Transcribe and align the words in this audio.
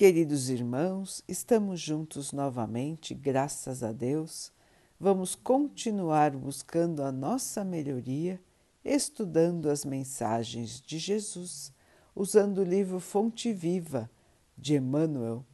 Queridos 0.00 0.48
irmãos, 0.48 1.22
estamos 1.28 1.78
juntos 1.78 2.32
novamente, 2.32 3.12
graças 3.12 3.82
a 3.82 3.92
Deus. 3.92 4.50
Vamos 4.98 5.34
continuar 5.34 6.30
buscando 6.30 7.02
a 7.02 7.12
nossa 7.12 7.62
melhoria, 7.62 8.40
estudando 8.82 9.68
as 9.68 9.84
mensagens 9.84 10.80
de 10.80 10.98
Jesus, 10.98 11.70
usando 12.16 12.62
o 12.62 12.64
livro 12.64 12.98
Fonte 12.98 13.52
Viva 13.52 14.10
de 14.56 14.76
Emmanuel, 14.76 15.44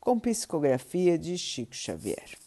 com 0.00 0.18
psicografia 0.18 1.18
de 1.18 1.36
Chico 1.36 1.76
Xavier. 1.76 2.38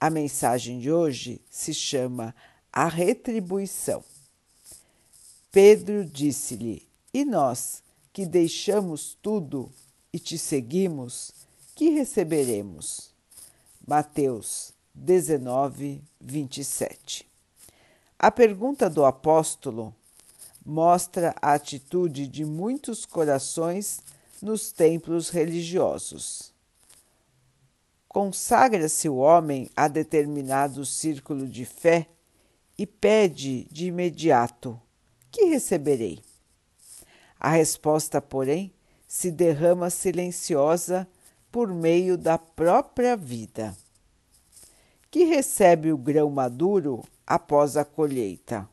A 0.00 0.10
mensagem 0.10 0.80
de 0.80 0.90
hoje 0.90 1.40
se 1.48 1.72
chama 1.72 2.34
A 2.72 2.88
Retribuição. 2.88 4.02
Pedro 5.52 6.04
disse-lhe: 6.04 6.82
E 7.14 7.24
nós, 7.24 7.80
que 8.12 8.26
deixamos 8.26 9.16
tudo 9.22 9.70
e 10.12 10.18
te 10.18 10.36
seguimos, 10.36 11.32
que 11.74 11.90
receberemos? 11.90 13.10
Mateus 13.86 14.72
19, 14.94 16.02
27. 16.20 17.26
A 18.18 18.30
pergunta 18.30 18.90
do 18.90 19.04
apóstolo 19.04 19.94
mostra 20.64 21.34
a 21.40 21.54
atitude 21.54 22.26
de 22.26 22.44
muitos 22.44 23.06
corações 23.06 24.02
nos 24.42 24.72
templos 24.72 25.30
religiosos. 25.30 26.52
Consagra-se 28.08 29.08
o 29.08 29.16
homem 29.16 29.70
a 29.76 29.86
determinado 29.88 30.84
círculo 30.84 31.46
de 31.46 31.64
fé 31.64 32.08
e 32.76 32.84
pede 32.86 33.64
de 33.70 33.86
imediato: 33.86 34.80
Que 35.30 35.44
receberei? 35.44 36.20
A 37.38 37.50
resposta, 37.50 38.20
porém, 38.20 38.74
se 39.10 39.32
derrama 39.32 39.90
silenciosa 39.90 41.04
por 41.50 41.66
meio 41.74 42.16
da 42.16 42.38
própria 42.38 43.16
vida, 43.16 43.76
que 45.10 45.24
recebe 45.24 45.92
o 45.92 45.98
grão 45.98 46.30
maduro 46.30 47.02
após 47.26 47.76
a 47.76 47.84
colheita. 47.84 48.68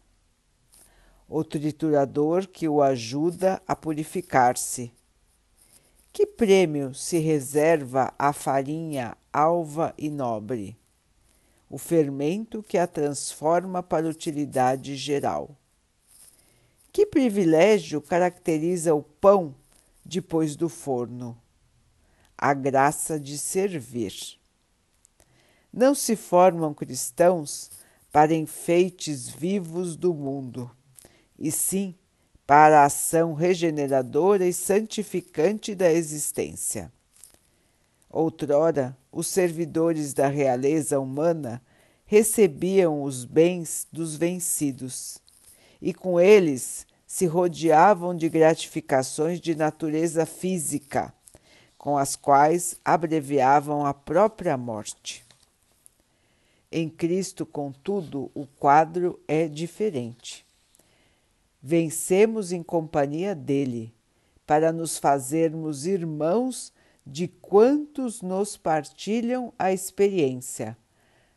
O 1.27 1.43
triturador 1.43 2.47
que 2.47 2.67
o 2.67 2.83
ajuda 2.83 3.59
a 3.67 3.75
purificar-se. 3.75 4.91
Que 6.13 6.27
prêmio 6.27 6.93
se 6.93 7.17
reserva 7.17 8.13
à 8.17 8.31
farinha 8.31 9.17
alva 9.33 9.91
e 9.97 10.07
nobre? 10.07 10.77
O 11.67 11.79
fermento 11.79 12.61
que 12.61 12.77
a 12.77 12.85
transforma 12.85 13.81
para 13.81 14.07
utilidade 14.07 14.95
geral. 14.97 15.57
Que 16.91 17.07
privilégio 17.07 17.99
caracteriza 17.99 18.93
o 18.93 19.01
pão 19.01 19.55
depois 20.07 20.55
do 20.55 20.69
forno. 20.69 21.37
A 22.37 22.53
graça 22.53 23.19
de 23.19 23.37
servir. 23.37 24.13
Não 25.71 25.93
se 25.93 26.15
formam 26.15 26.73
cristãos 26.73 27.69
para 28.11 28.33
enfeites 28.33 29.27
vivos 29.27 29.95
do 29.95 30.13
mundo, 30.13 30.71
e 31.37 31.51
sim 31.51 31.93
para 32.45 32.81
a 32.81 32.85
ação 32.85 33.33
regeneradora 33.33 34.47
e 34.47 34.53
santificante 34.53 35.75
da 35.75 35.91
existência. 35.91 36.91
Outrora, 38.09 38.97
os 39.11 39.27
servidores 39.27 40.13
da 40.13 40.27
realeza 40.27 40.99
humana 40.99 41.61
recebiam 42.05 43.03
os 43.03 43.25
bens 43.25 43.85
dos 43.91 44.15
vencidos, 44.15 45.17
e 45.81 45.93
com 45.93 46.17
eles 46.17 46.87
se 47.07 47.25
rodeavam 47.25 48.13
de 48.13 48.27
gratificações 48.27 49.39
de 49.39 49.55
natureza 49.55 50.25
física, 50.25 51.13
com 51.77 51.97
as 51.97 52.17
quais 52.17 52.77
abreviavam 52.83 53.85
a 53.85 53.93
própria 53.93 54.57
morte. 54.57 55.25
Em 56.69 56.89
Cristo, 56.89 57.45
contudo, 57.45 58.29
o 58.35 58.45
quadro 58.45 59.17
é 59.25 59.47
diferente. 59.47 60.45
Vencemos 61.63 62.51
em 62.51 62.61
companhia 62.61 63.33
dele, 63.33 63.93
para 64.45 64.73
nos 64.73 64.97
fazermos 64.97 65.85
irmãos 65.85 66.73
de 67.05 67.27
quantos 67.27 68.21
nos 68.21 68.57
partilham 68.57 69.53
a 69.57 69.71
experiência, 69.71 70.77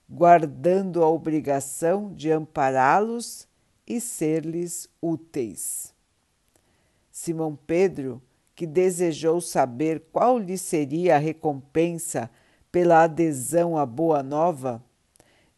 guardando 0.08 1.02
a 1.04 1.08
obrigação 1.08 2.12
de 2.12 2.32
ampará-los 2.32 3.48
e 3.90 4.00
ser-lhes 4.00 4.88
úteis. 5.02 5.92
Simão 7.10 7.58
Pedro, 7.66 8.22
que 8.54 8.64
desejou 8.64 9.40
saber 9.40 10.04
qual 10.12 10.38
lhe 10.38 10.56
seria 10.56 11.16
a 11.16 11.18
recompensa 11.18 12.30
pela 12.70 13.02
adesão 13.02 13.76
à 13.76 13.84
Boa 13.84 14.22
Nova, 14.22 14.80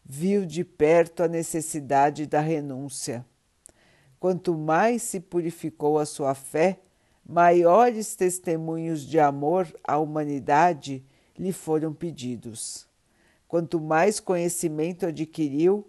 viu 0.03 0.47
de 0.47 0.63
perto 0.63 1.21
a 1.21 1.27
necessidade 1.27 2.25
da 2.25 2.41
renúncia. 2.41 3.23
Quanto 4.19 4.57
mais 4.57 5.03
se 5.03 5.19
purificou 5.19 5.99
a 5.99 6.05
sua 6.05 6.33
fé, 6.33 6.79
maiores 7.23 8.15
testemunhos 8.15 9.05
de 9.05 9.19
amor 9.19 9.71
à 9.83 9.99
humanidade 9.99 11.05
lhe 11.37 11.53
foram 11.53 11.93
pedidos. 11.93 12.87
Quanto 13.47 13.79
mais 13.79 14.19
conhecimento 14.19 15.05
adquiriu, 15.05 15.87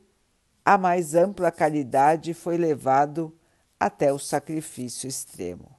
a 0.65 0.79
mais 0.79 1.15
ampla 1.15 1.51
caridade 1.51 2.33
foi 2.33 2.57
levado 2.57 3.37
até 3.79 4.13
o 4.13 4.19
sacrifício 4.19 5.07
extremo. 5.07 5.71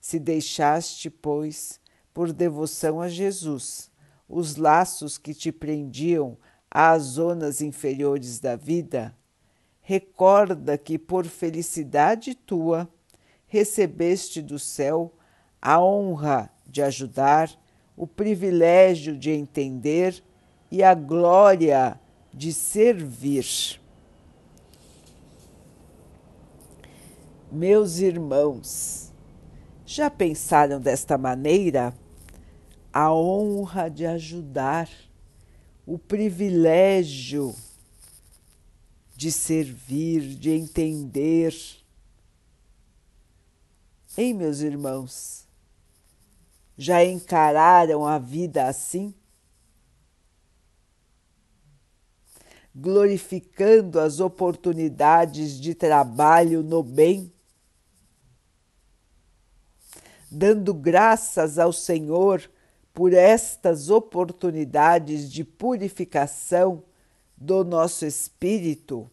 Se 0.00 0.18
deixaste, 0.18 1.10
pois, 1.10 1.80
por 2.12 2.32
devoção 2.32 3.00
a 3.00 3.08
Jesus, 3.08 3.90
os 4.28 4.56
laços 4.56 5.18
que 5.18 5.34
te 5.34 5.50
prendiam 5.50 6.38
às 6.70 7.02
zonas 7.02 7.60
inferiores 7.60 8.38
da 8.38 8.54
vida, 8.54 9.16
recorda 9.80 10.78
que 10.78 10.98
por 10.98 11.26
felicidade 11.26 12.34
tua 12.34 12.88
recebeste 13.46 14.40
do 14.40 14.58
céu 14.58 15.12
a 15.60 15.80
honra 15.80 16.50
de 16.66 16.82
ajudar, 16.82 17.50
o 17.96 18.06
privilégio 18.06 19.16
de 19.16 19.30
entender 19.30 20.22
e 20.70 20.82
a 20.82 20.94
glória 20.94 22.00
de 22.34 22.52
servir. 22.52 23.80
Meus 27.50 27.98
irmãos, 27.98 29.12
já 29.86 30.10
pensaram 30.10 30.80
desta 30.80 31.16
maneira? 31.16 31.94
A 32.92 33.12
honra 33.12 33.88
de 33.88 34.04
ajudar, 34.04 34.88
o 35.86 35.98
privilégio 35.98 37.54
de 39.16 39.30
servir, 39.30 40.34
de 40.34 40.50
entender. 40.50 41.54
Ei, 44.16 44.34
meus 44.34 44.60
irmãos, 44.60 45.46
já 46.76 47.04
encararam 47.04 48.04
a 48.06 48.18
vida 48.18 48.66
assim? 48.66 49.14
Glorificando 52.74 54.00
as 54.00 54.18
oportunidades 54.18 55.60
de 55.60 55.74
trabalho 55.74 56.62
no 56.62 56.82
bem, 56.82 57.32
dando 60.28 60.74
graças 60.74 61.58
ao 61.58 61.72
Senhor 61.72 62.50
por 62.92 63.12
estas 63.12 63.90
oportunidades 63.90 65.30
de 65.30 65.44
purificação 65.44 66.82
do 67.36 67.64
nosso 67.64 68.04
espírito. 68.04 69.08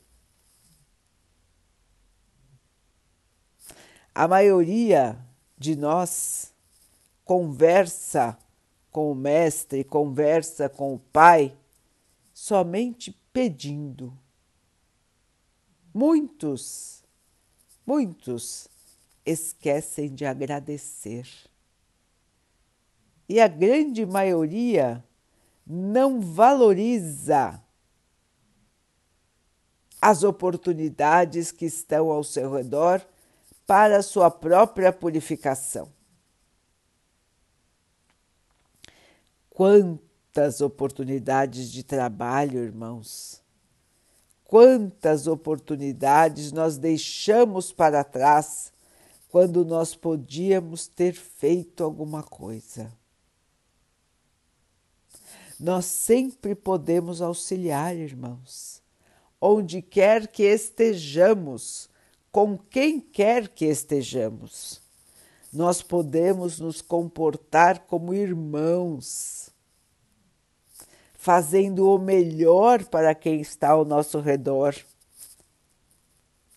A 4.14 4.28
maioria 4.28 5.18
de 5.58 5.76
nós 5.76 6.52
conversa 7.24 8.38
com 8.92 9.12
o 9.12 9.16
Mestre, 9.16 9.84
conversa 9.84 10.68
com 10.68 10.96
o 10.96 11.00
Pai 11.00 11.56
somente 12.34 13.21
pedindo. 13.34 14.18
Muitos, 15.94 17.04
muitos 17.86 18.68
esquecem 19.26 20.14
de 20.14 20.26
agradecer. 20.26 21.28
E 23.28 23.40
a 23.40 23.48
grande 23.48 24.06
maioria 24.06 25.04
não 25.66 26.20
valoriza 26.20 27.62
as 30.02 30.24
oportunidades 30.24 31.52
que 31.52 31.66
estão 31.66 32.10
ao 32.10 32.24
seu 32.24 32.52
redor 32.54 33.06
para 33.66 34.02
sua 34.02 34.32
própria 34.32 34.92
purificação. 34.92 35.92
Quanto 39.50 40.11
Quantas 40.34 40.62
oportunidades 40.62 41.70
de 41.70 41.84
trabalho, 41.84 42.64
irmãos! 42.64 43.42
Quantas 44.46 45.28
oportunidades 45.28 46.54
nós 46.54 46.78
deixamos 46.78 47.74
para 47.74 48.02
trás 48.02 48.72
quando 49.28 49.66
nós 49.66 49.94
podíamos 49.94 50.88
ter 50.88 51.14
feito 51.14 51.84
alguma 51.84 52.24
coisa. 52.24 52.94
Nós 55.60 55.84
sempre 55.84 56.56
podemos 56.56 57.22
auxiliar, 57.22 57.94
irmãos, 57.94 58.82
onde 59.40 59.82
quer 59.82 60.30
que 60.30 60.44
estejamos, 60.44 61.90
com 62.32 62.58
quem 62.58 63.02
quer 63.02 63.50
que 63.50 63.66
estejamos. 63.66 64.82
Nós 65.52 65.82
podemos 65.82 66.58
nos 66.58 66.82
comportar 66.82 67.80
como 67.80 68.14
irmãos, 68.14 69.51
fazendo 71.22 71.88
o 71.88 72.00
melhor 72.00 72.84
para 72.86 73.14
quem 73.14 73.42
está 73.42 73.70
ao 73.70 73.86
nosso 73.86 74.20
redor 74.20 74.76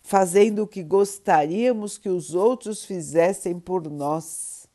fazendo 0.05 0.63
o 0.63 0.67
que 0.67 0.83
gostaríamos 0.83 1.97
que 1.97 2.11
os 2.11 2.35
outros 2.35 2.85
fizessem 2.85 3.59
por 3.59 3.91
nós. 3.91 4.69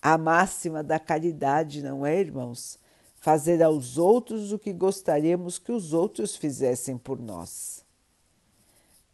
A 0.00 0.16
máxima 0.16 0.84
da 0.84 1.00
caridade, 1.00 1.82
não 1.82 2.06
é, 2.06 2.20
irmãos? 2.20 2.78
Fazer 3.16 3.60
aos 3.60 3.98
outros 3.98 4.52
o 4.52 4.58
que 4.58 4.72
gostaríamos 4.72 5.58
que 5.58 5.72
os 5.72 5.92
outros 5.92 6.36
fizessem 6.36 6.96
por 6.96 7.20
nós. 7.20 7.84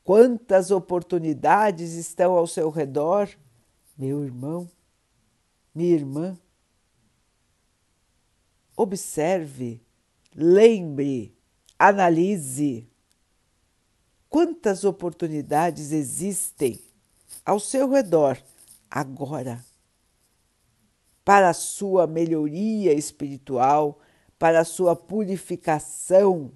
Quantas 0.05 0.71
oportunidades 0.71 1.95
estão 1.95 2.33
ao 2.33 2.47
seu 2.47 2.71
redor, 2.71 3.29
meu 3.97 4.23
irmão, 4.23 4.71
minha 5.75 5.95
irmã? 5.95 6.39
Observe, 8.81 9.83
lembre, 10.33 11.37
analise 11.77 12.89
quantas 14.31 14.85
oportunidades 14.85 15.91
existem 15.91 16.81
ao 17.45 17.59
seu 17.59 17.91
redor 17.91 18.41
agora 18.89 19.65
para 21.25 21.49
a 21.49 21.53
sua 21.53 22.07
melhoria 22.07 22.95
espiritual, 22.95 23.99
para 24.39 24.61
a 24.61 24.65
sua 24.65 24.95
purificação 24.95 26.53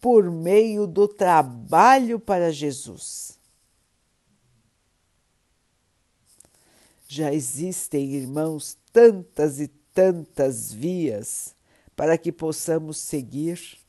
por 0.00 0.30
meio 0.30 0.86
do 0.86 1.06
trabalho 1.06 2.18
para 2.18 2.50
Jesus. 2.50 3.38
Já 7.06 7.34
existem, 7.34 8.14
irmãos, 8.14 8.78
tantas 8.90 9.60
e 9.60 9.68
tantas 9.98 10.72
vias 10.72 11.56
para 11.96 12.16
que 12.16 12.30
possamos 12.30 12.98
seguir 12.98 13.80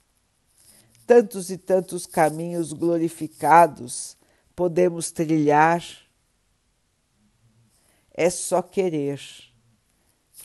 tantos 1.06 1.52
e 1.52 1.58
tantos 1.58 2.08
caminhos 2.08 2.74
glorificados 2.74 4.18
podemos 4.56 5.12
trilhar. 5.12 5.84
É 8.12 8.28
só 8.32 8.60
querer, 8.64 9.22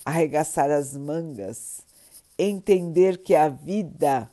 arregaçar 0.05 0.71
as 0.71 0.95
mangas, 0.95 1.81
entender 2.39 3.23
que 3.23 3.35
a 3.35 3.49
vida 3.49 4.31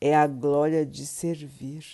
é 0.00 0.16
a 0.16 0.26
glória 0.26 0.86
de 0.86 1.04
servir 1.04 1.84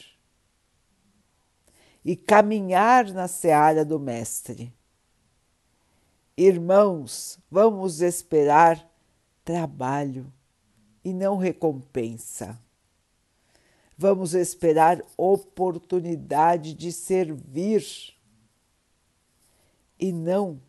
e 2.05 2.15
caminhar 2.15 3.12
na 3.12 3.27
seara 3.27 3.85
do 3.85 3.99
Mestre. 3.99 4.73
Irmãos, 6.37 7.38
vamos 7.50 8.03
esperar 8.03 8.87
trabalho 9.43 10.31
e 11.03 11.15
não 11.15 11.38
recompensa. 11.38 12.61
Vamos 13.97 14.35
esperar 14.35 15.03
oportunidade 15.17 16.75
de 16.75 16.93
servir 16.93 18.15
e 19.99 20.12
não 20.12 20.61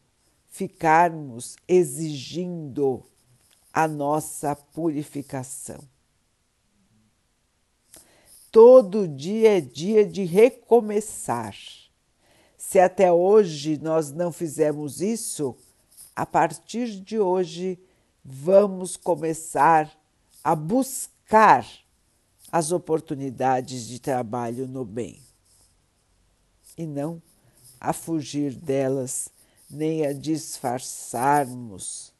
ficarmos 0.48 1.58
exigindo 1.68 3.04
a 3.74 3.88
nossa 3.88 4.56
purificação. 4.56 5.80
Todo 8.50 9.08
dia 9.08 9.58
é 9.58 9.62
dia 9.62 10.06
de 10.06 10.24
recomeçar. 10.24 11.56
Se 12.70 12.82
até 12.82 13.10
hoje 13.10 13.78
nós 13.78 14.12
não 14.12 14.30
fizemos 14.30 15.00
isso, 15.00 15.56
a 16.14 16.26
partir 16.26 17.00
de 17.00 17.18
hoje 17.18 17.80
vamos 18.22 18.98
começar 18.98 19.90
a 20.44 20.54
buscar 20.54 21.66
as 22.52 22.74
oportunidades 22.74 23.88
de 23.88 24.02
trabalho 24.02 24.68
no 24.68 24.84
bem 24.84 25.22
e 26.78 26.86
não 26.86 27.22
a 27.80 27.94
fugir 27.94 28.54
delas 28.54 29.30
nem 29.70 30.06
a 30.06 30.12
disfarçarmos 30.12 32.14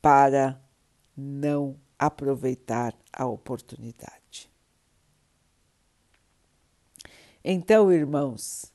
para 0.00 0.58
não 1.14 1.76
aproveitar 1.98 2.96
a 3.12 3.26
oportunidade. 3.26 4.21
Então, 7.44 7.92
irmãos, 7.92 8.72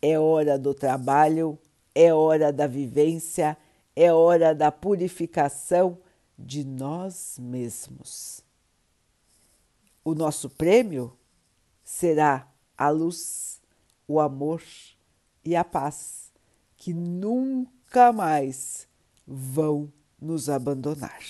é 0.00 0.18
hora 0.18 0.58
do 0.58 0.72
trabalho, 0.72 1.58
é 1.94 2.14
hora 2.14 2.52
da 2.52 2.66
vivência, 2.66 3.56
é 3.96 4.12
hora 4.12 4.54
da 4.54 4.70
purificação 4.70 5.98
de 6.38 6.64
nós 6.64 7.36
mesmos. 7.38 8.42
O 10.04 10.14
nosso 10.14 10.48
prêmio 10.48 11.16
será 11.82 12.48
a 12.76 12.88
luz, 12.88 13.60
o 14.06 14.20
amor 14.20 14.62
e 15.44 15.54
a 15.54 15.64
paz 15.64 16.32
que 16.76 16.94
nunca 16.94 18.12
mais 18.12 18.88
vão 19.26 19.92
nos 20.18 20.48
abandonar. 20.48 21.20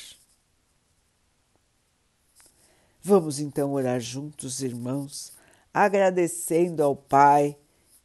Vamos 3.03 3.41
então 3.41 3.73
orar 3.73 3.99
juntos, 3.99 4.63
irmãos, 4.63 5.33
agradecendo 5.73 6.83
ao 6.83 6.97
Pai 6.97 7.57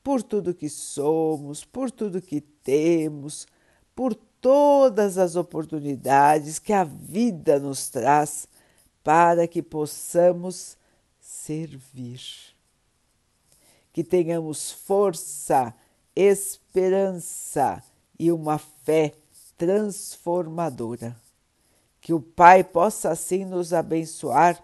por 0.03 0.21
tudo 0.21 0.53
que 0.53 0.69
somos, 0.69 1.65
por 1.65 1.89
tudo 1.89 2.21
que 2.21 2.41
temos, 2.41 3.47
por 3.95 4.13
todas 4.13 5.17
as 5.17 5.35
oportunidades 5.35 6.59
que 6.59 6.71
a 6.71 6.83
vida 6.83 7.59
nos 7.59 7.89
traz 7.89 8.47
para 9.03 9.47
que 9.47 9.62
possamos 9.62 10.77
servir. 11.19 12.19
Que 13.91 14.03
tenhamos 14.03 14.71
força, 14.71 15.73
esperança 16.15 17.84
e 18.19 18.31
uma 18.31 18.57
fé 18.57 19.13
transformadora. 19.57 21.15
Que 22.01 22.13
o 22.13 22.22
Pai 22.22 22.63
possa 22.63 23.10
assim 23.10 23.45
nos 23.45 23.74
abençoar 23.74 24.63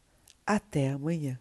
Até 0.45 0.89
amanhã. 0.89 1.39